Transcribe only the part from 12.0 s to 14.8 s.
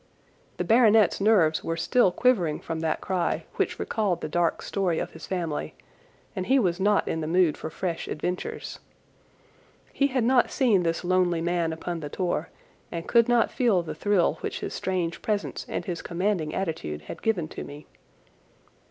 tor and could not feel the thrill which his